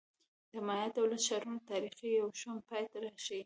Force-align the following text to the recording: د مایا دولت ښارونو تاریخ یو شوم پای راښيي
د 0.51 0.53
مایا 0.67 0.87
دولت 0.99 1.21
ښارونو 1.27 1.65
تاریخ 1.69 1.95
یو 2.19 2.27
شوم 2.39 2.57
پای 2.67 2.83
راښيي 3.03 3.39